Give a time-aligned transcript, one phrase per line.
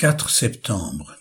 [0.00, 1.14] 4 septembre.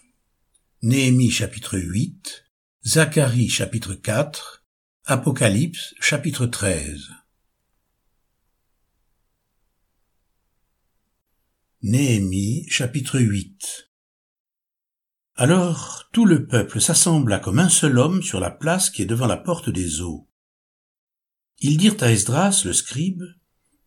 [0.83, 2.45] Néhémie chapitre 8,
[2.87, 4.63] Zacharie chapitre 4,
[5.03, 7.09] Apocalypse chapitre 13.
[11.81, 13.89] Néhémie chapitre 8
[15.35, 19.27] Alors tout le peuple s'assembla comme un seul homme sur la place qui est devant
[19.27, 20.29] la porte des eaux.
[21.59, 23.23] Ils dirent à Esdras le scribe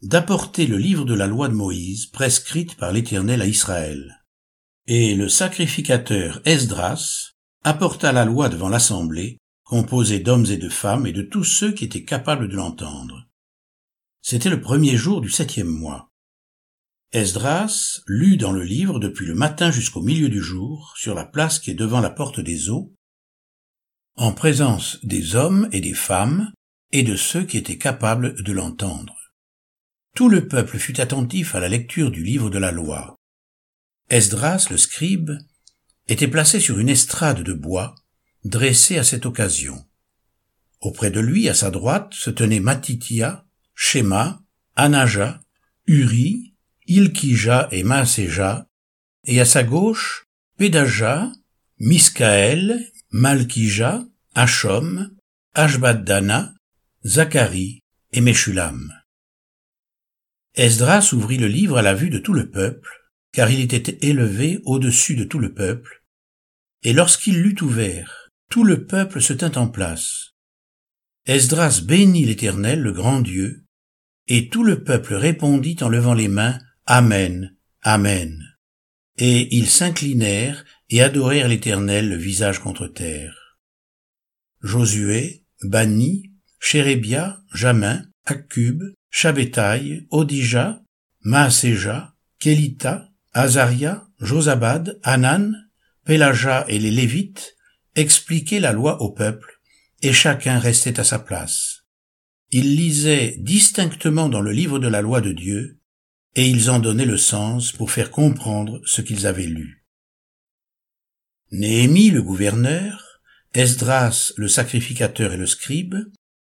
[0.02, 4.21] d'apporter le livre de la loi de Moïse prescrite par l'Éternel à Israël.
[4.86, 11.12] Et le sacrificateur Esdras apporta la loi devant l'assemblée, composée d'hommes et de femmes et
[11.12, 13.28] de tous ceux qui étaient capables de l'entendre.
[14.22, 16.10] C'était le premier jour du septième mois.
[17.12, 21.58] Esdras lut dans le livre depuis le matin jusqu'au milieu du jour, sur la place
[21.58, 22.92] qui est devant la porte des eaux,
[24.16, 26.52] en présence des hommes et des femmes
[26.90, 29.16] et de ceux qui étaient capables de l'entendre.
[30.14, 33.16] Tout le peuple fut attentif à la lecture du livre de la loi.
[34.12, 35.30] Esdras, le scribe,
[36.06, 37.94] était placé sur une estrade de bois,
[38.44, 39.86] dressée à cette occasion.
[40.82, 44.42] Auprès de lui, à sa droite, se tenaient Matitia, Shema,
[44.76, 45.40] Anaja,
[45.86, 46.52] Uri,
[46.86, 48.68] Ilkija et Maaseja,
[49.24, 50.26] et à sa gauche,
[50.58, 51.32] Pédaja,
[51.78, 55.16] Miskaël, Malkija, Hachom,
[55.54, 56.52] Ashbaddana,
[57.02, 57.80] Zacharie
[58.12, 58.92] et Meshulam.
[60.54, 63.01] Esdras ouvrit le livre à la vue de tout le peuple,
[63.32, 66.04] car il était élevé au-dessus de tout le peuple,
[66.82, 70.34] et lorsqu'il l'eut ouvert, tout le peuple se tint en place.
[71.26, 73.64] Esdras bénit l'Éternel, le grand Dieu,
[74.28, 78.42] et tout le peuple répondit en levant les mains, Amen, Amen.
[79.16, 83.58] Et ils s'inclinèrent et adorèrent l'Éternel le visage contre terre.
[84.62, 90.82] Josué, Bani, Chérébia, Jamin, Accub, Shabétaï, Odija,
[91.22, 95.68] Maaseja, Kelita, Azaria, Josabad, Hanan,
[96.04, 97.56] Pélaja et les Lévites
[97.94, 99.60] expliquaient la loi au peuple,
[100.02, 101.84] et chacun restait à sa place.
[102.50, 105.80] Ils lisaient distinctement dans le livre de la loi de Dieu,
[106.34, 109.84] et ils en donnaient le sens pour faire comprendre ce qu'ils avaient lu.
[111.50, 113.20] Néhémie le gouverneur,
[113.54, 115.96] Esdras le sacrificateur et le scribe,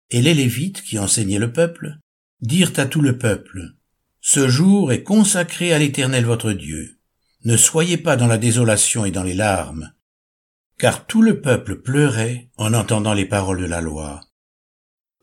[0.10, 1.98] et les Lévites qui enseignaient le peuple,
[2.42, 3.76] dirent à tout le peuple,
[4.28, 6.98] ce jour est consacré à l'Éternel votre Dieu.
[7.44, 9.94] Ne soyez pas dans la désolation et dans les larmes,
[10.80, 14.22] car tout le peuple pleurait en entendant les paroles de la loi.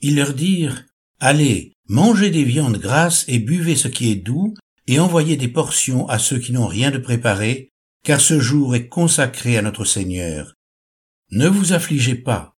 [0.02, 0.84] Ils leur dirent,
[1.18, 4.54] Allez, mangez des viandes grasses et buvez ce qui est doux,
[4.86, 7.72] et envoyez des portions à ceux qui n'ont rien de préparé,
[8.04, 10.54] car ce jour est consacré à notre Seigneur.
[11.32, 12.54] Ne vous affligez pas,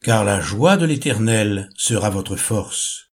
[0.00, 3.11] car la joie de l'Éternel sera votre force.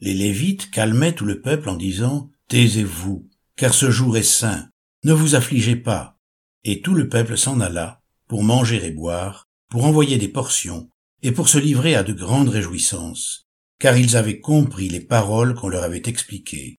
[0.00, 4.68] Les Lévites calmaient tout le peuple en disant, Taisez-vous, car ce jour est saint,
[5.04, 6.16] ne vous affligez pas.
[6.64, 10.88] Et tout le peuple s'en alla, pour manger et boire, pour envoyer des portions,
[11.22, 13.46] et pour se livrer à de grandes réjouissances,
[13.78, 16.76] car ils avaient compris les paroles qu'on leur avait expliquées.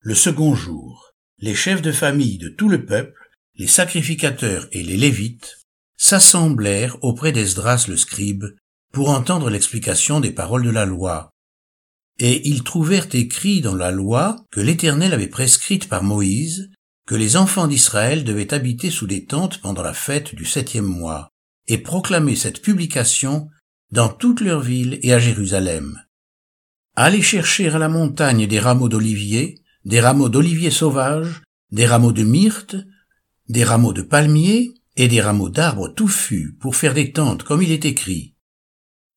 [0.00, 3.20] Le second jour, les chefs de famille de tout le peuple,
[3.56, 5.58] les sacrificateurs et les Lévites,
[5.98, 8.44] s'assemblèrent auprès d'Esdras le scribe,
[8.92, 11.34] pour entendre l'explication des paroles de la loi,
[12.18, 16.70] et ils trouvèrent écrit dans la loi que l'Éternel avait prescrite par Moïse
[17.06, 21.28] que les enfants d'Israël devaient habiter sous des tentes pendant la fête du septième mois,
[21.68, 23.48] et proclamer cette publication
[23.92, 26.02] dans toutes leurs villes et à Jérusalem.
[26.96, 32.24] Allez chercher à la montagne des rameaux d'olivier, des rameaux d'olivier sauvage, des rameaux de
[32.24, 32.76] myrte,
[33.48, 37.70] des rameaux de palmier et des rameaux d'arbres touffus pour faire des tentes comme il
[37.70, 38.34] est écrit.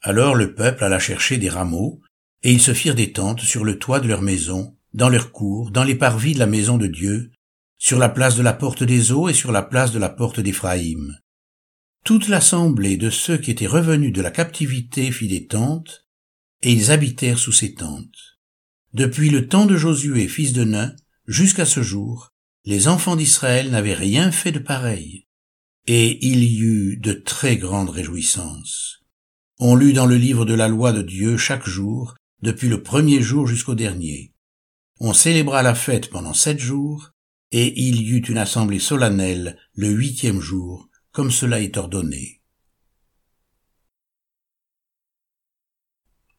[0.01, 2.01] Alors le peuple alla chercher des rameaux
[2.43, 5.71] et ils se firent des tentes sur le toit de leur maison, dans leur cour,
[5.71, 7.31] dans les parvis de la maison de Dieu,
[7.77, 10.39] sur la place de la porte des eaux et sur la place de la porte
[10.39, 11.17] d'Éphraïm.
[12.03, 16.05] Toute l'assemblée de ceux qui étaient revenus de la captivité fit des tentes,
[16.61, 18.39] et ils habitèrent sous ces tentes.
[18.93, 20.95] Depuis le temps de Josué, fils de Nun,
[21.27, 22.33] jusqu'à ce jour,
[22.65, 25.27] les enfants d'Israël n'avaient rien fait de pareil.
[25.87, 29.03] Et il y eut de très grandes réjouissances.
[29.59, 33.21] On lut dans le livre de la loi de Dieu chaque jour depuis le premier
[33.21, 34.33] jour jusqu'au dernier.
[34.99, 37.11] On célébra la fête pendant sept jours,
[37.51, 42.41] et il y eut une assemblée solennelle le huitième jour, comme cela est ordonné.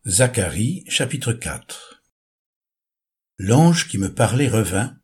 [0.07, 2.03] Zacharie chapitre 4
[3.39, 4.97] L'ange qui me parlait revint,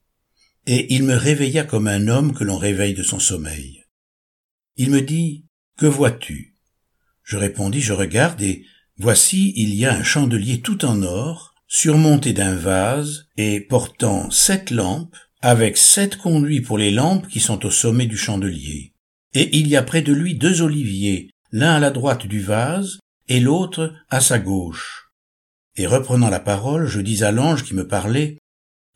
[0.66, 3.84] et il me réveilla comme un homme que l'on réveille de son sommeil.
[4.76, 5.46] Il me dit,
[5.76, 6.56] Que vois-tu?
[7.22, 8.66] Je répondis, Je regarde, et
[8.98, 14.70] Voici, il y a un chandelier tout en or, surmonté d'un vase et portant sept
[14.70, 18.94] lampes, avec sept conduits pour les lampes qui sont au sommet du chandelier.
[19.34, 22.98] Et il y a près de lui deux oliviers, l'un à la droite du vase
[23.28, 25.10] et l'autre à sa gauche.
[25.76, 28.38] Et reprenant la parole, je dis à l'ange qui me parlait,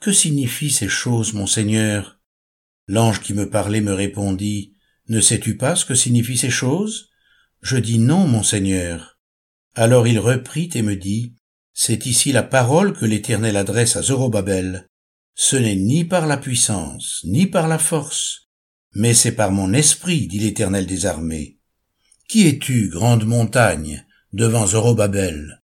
[0.00, 2.18] Que signifient ces choses, mon Seigneur?
[2.88, 4.74] L'ange qui me parlait me répondit,
[5.08, 7.10] Ne sais-tu pas ce que signifient ces choses?
[7.60, 9.19] Je dis non, mon Seigneur.
[9.74, 11.34] Alors il reprit et me dit,
[11.72, 14.88] C'est ici la parole que l'Éternel adresse à Zorobabel.
[15.34, 18.48] Ce n'est ni par la puissance, ni par la force,
[18.94, 21.58] mais c'est par mon esprit, dit l'Éternel des armées.
[22.28, 25.62] Qui es-tu, grande montagne, devant Zorobabel?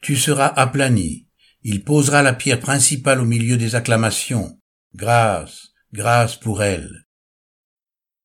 [0.00, 1.26] Tu seras aplani,
[1.62, 4.58] il posera la pierre principale au milieu des acclamations.
[4.94, 7.06] Grâce, grâce pour elle.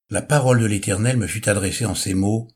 [0.10, 2.48] La parole de l'Éternel me fut adressée en ces mots.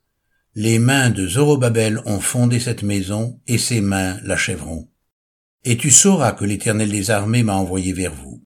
[0.61, 4.91] Les mains de Zorobabel ont fondé cette maison, et ses mains l'achèveront.
[5.63, 8.43] Et tu sauras que l'Éternel des armées m'a envoyé vers vous.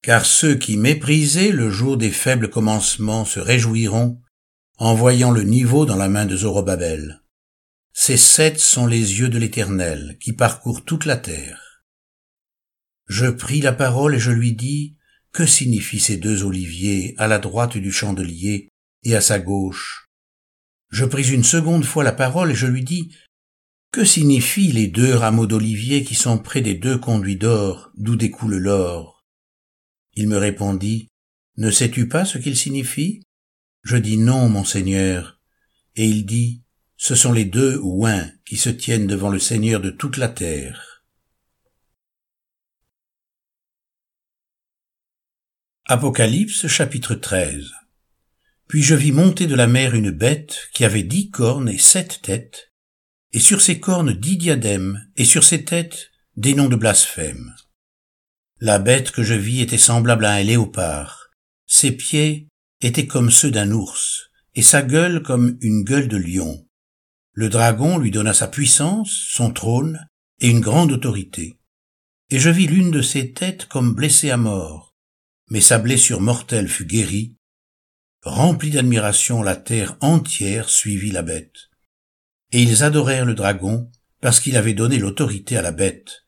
[0.00, 4.22] Car ceux qui méprisaient le jour des faibles commencements se réjouiront
[4.78, 7.22] en voyant le niveau dans la main de Zorobabel.
[7.92, 11.84] Ces sept sont les yeux de l'Éternel qui parcourent toute la terre.
[13.06, 14.96] Je pris la parole et je lui dis,
[15.30, 18.70] que signifient ces deux oliviers à la droite du chandelier
[19.02, 20.01] et à sa gauche?
[20.92, 23.16] Je pris une seconde fois la parole et je lui dis,
[23.92, 28.58] que signifient les deux rameaux d'olivier qui sont près des deux conduits d'or d'où découle
[28.58, 29.24] l'or?
[30.12, 31.08] Il me répondit,
[31.56, 33.22] ne sais-tu pas ce qu'ils signifient?
[33.82, 35.40] Je dis non, mon Seigneur.
[35.96, 36.62] Et il dit,
[36.98, 41.04] ce sont les deux ouins qui se tiennent devant le Seigneur de toute la terre.
[45.86, 47.81] Apocalypse chapitre 13
[48.68, 52.20] Puis je vis monter de la mer une bête qui avait dix cornes et sept
[52.22, 52.72] têtes,
[53.32, 57.54] et sur ses cornes dix diadèmes, et sur ses têtes des noms de blasphème.
[58.60, 61.30] La bête que je vis était semblable à un léopard.
[61.66, 62.48] Ses pieds
[62.80, 66.66] étaient comme ceux d'un ours, et sa gueule comme une gueule de lion.
[67.32, 70.06] Le dragon lui donna sa puissance, son trône
[70.40, 71.58] et une grande autorité.
[72.30, 74.94] Et je vis l'une de ses têtes comme blessée à mort,
[75.48, 77.36] mais sa blessure mortelle fut guérie.
[78.24, 81.70] Remplie d'admiration, la terre entière suivit la bête.
[82.52, 83.90] Et ils adorèrent le dragon
[84.20, 86.24] parce qu'il avait donné l'autorité à la bête.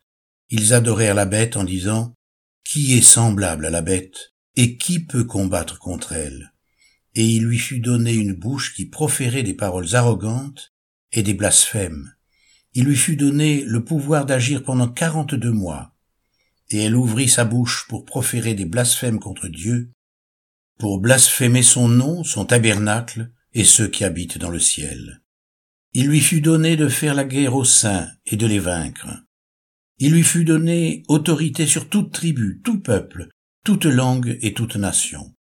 [0.50, 2.12] Ils adorèrent la bête en disant,
[2.64, 6.52] Qui est semblable à la bête, et qui peut combattre contre elle?
[7.14, 10.74] Et il lui fut donné une bouche qui proférait des paroles arrogantes
[11.12, 12.12] et des blasphèmes.
[12.72, 15.94] Il lui fut donné le pouvoir d'agir pendant quarante-deux mois,
[16.70, 19.93] et elle ouvrit sa bouche pour proférer des blasphèmes contre Dieu,
[20.78, 25.22] pour blasphémer son nom, son tabernacle, et ceux qui habitent dans le ciel.
[25.92, 29.08] Il lui fut donné de faire la guerre aux saints et de les vaincre.
[29.98, 33.28] Il lui fut donné autorité sur toute tribu, tout peuple,
[33.64, 35.34] toute langue et toute nation.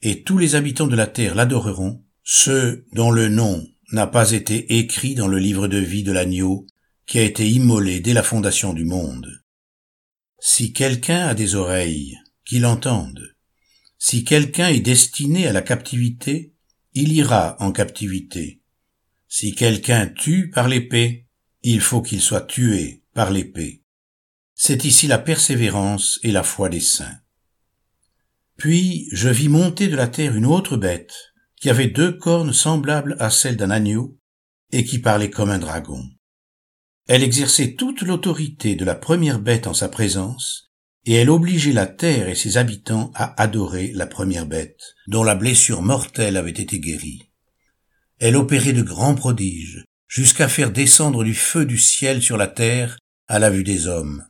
[0.00, 4.78] Et tous les habitants de la terre l'adoreront, ceux dont le nom n'a pas été
[4.78, 6.66] écrit dans le livre de vie de l'agneau
[7.06, 9.42] qui a été immolé dès la fondation du monde.
[10.40, 13.31] Si quelqu'un a des oreilles, qu'il entende.
[14.04, 16.56] Si quelqu'un est destiné à la captivité,
[16.92, 18.60] il ira en captivité.
[19.28, 21.28] Si quelqu'un tue par l'épée,
[21.62, 23.84] il faut qu'il soit tué par l'épée.
[24.56, 27.20] C'est ici la persévérance et la foi des saints.
[28.56, 31.14] Puis je vis monter de la terre une autre bête,
[31.54, 34.18] qui avait deux cornes semblables à celles d'un agneau,
[34.72, 36.10] et qui parlait comme un dragon.
[37.06, 40.71] Elle exerçait toute l'autorité de la première bête en sa présence,
[41.04, 45.34] et elle obligeait la terre et ses habitants à adorer la première bête, dont la
[45.34, 47.30] blessure mortelle avait été guérie.
[48.18, 52.98] Elle opérait de grands prodiges, jusqu'à faire descendre du feu du ciel sur la terre
[53.26, 54.24] à la vue des hommes.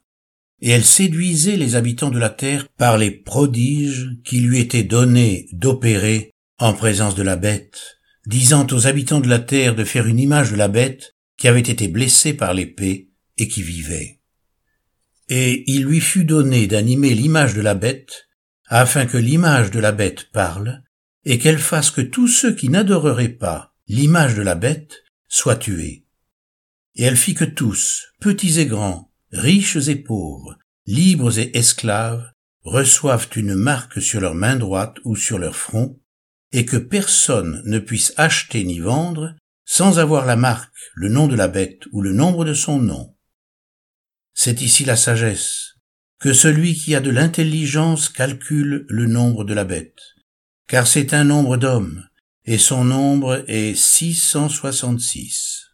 [0.60, 5.48] Et elle séduisait les habitants de la terre par les prodiges qui lui étaient donnés
[5.52, 10.20] d'opérer en présence de la bête, disant aux habitants de la terre de faire une
[10.20, 14.21] image de la bête qui avait été blessée par l'épée et qui vivait.
[15.28, 18.28] Et il lui fut donné d'animer l'image de la bête,
[18.66, 20.82] afin que l'image de la bête parle,
[21.24, 26.06] et qu'elle fasse que tous ceux qui n'adoreraient pas l'image de la bête soient tués.
[26.94, 32.30] Et elle fit que tous, petits et grands, riches et pauvres, libres et esclaves,
[32.62, 35.98] reçoivent une marque sur leur main droite ou sur leur front,
[36.52, 41.36] et que personne ne puisse acheter ni vendre sans avoir la marque, le nom de
[41.36, 43.14] la bête ou le nombre de son nom.
[44.34, 45.74] C'est ici la sagesse,
[46.18, 50.00] que celui qui a de l'intelligence calcule le nombre de la bête,
[50.68, 52.06] car c'est un nombre d'hommes,
[52.44, 55.71] et son nombre est 666.